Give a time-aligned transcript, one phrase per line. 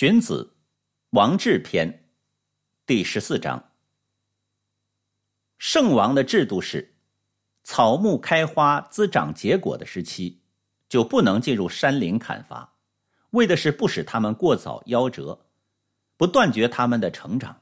[0.00, 0.54] 荀子·
[1.10, 2.08] 王制篇
[2.86, 3.72] 第十四章：
[5.58, 6.94] 圣王的制度是，
[7.64, 10.40] 草木开花、滋长结果的时期，
[10.88, 12.72] 就不能进入山林砍伐，
[13.32, 15.38] 为的是不使他们过早夭折，
[16.16, 17.60] 不断绝他们的成长。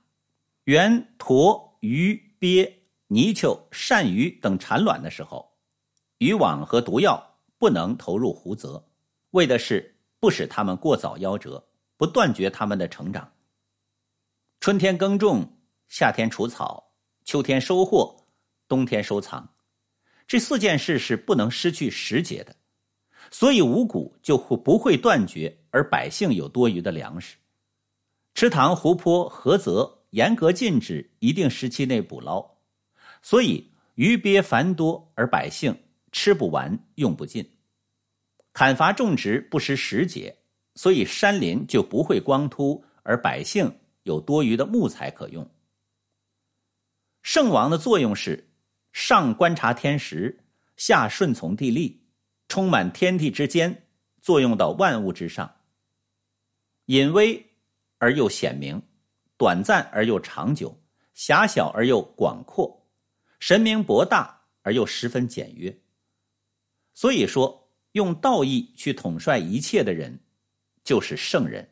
[0.62, 5.56] 原驼、鱼、鳖、泥鳅、鳝鱼等产卵的时候，
[6.18, 8.88] 渔网和毒药不能投入湖泽，
[9.32, 11.64] 为的是不使他们过早夭折。
[11.98, 13.30] 不断绝他们的成长。
[14.60, 16.92] 春天耕种，夏天除草，
[17.24, 18.16] 秋天收获，
[18.66, 19.54] 冬天收藏，
[20.26, 22.56] 这四件事是不能失去时节的，
[23.30, 27.36] 所以五谷就会不会断绝，而百姓有多余的粮食。
[28.34, 32.58] 池塘、湖泊、河泽严格禁止一定时期内捕捞，
[33.22, 35.76] 所以鱼鳖繁多，而百姓
[36.12, 37.58] 吃不完，用不尽。
[38.52, 40.37] 砍伐种植不失时节。
[40.78, 45.44] 所以山林就不会光秃，而百姓有多余的木材可用。
[47.20, 48.48] 圣王的作用是
[48.92, 50.44] 上观察天时，
[50.76, 52.00] 下顺从地利，
[52.46, 53.88] 充满天地之间，
[54.20, 55.52] 作用到万物之上。
[56.84, 57.44] 隐微
[57.98, 58.80] 而又显明，
[59.36, 60.80] 短暂而又长久，
[61.12, 62.86] 狭小而又广阔，
[63.40, 65.76] 神明博大而又十分简约。
[66.94, 70.16] 所以说，用道义去统帅一切的人。
[70.88, 71.68] 就是圣人。